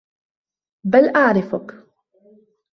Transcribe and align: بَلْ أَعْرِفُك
بَلْ 0.83 1.15
أَعْرِفُك 1.15 1.85